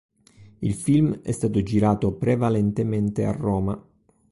Il 0.61 0.73
film 0.73 1.21
è 1.21 1.31
stato 1.31 1.61
girato 1.61 2.13
prevalentemente 2.15 3.23
a 3.23 3.31
Roma. 3.33 3.87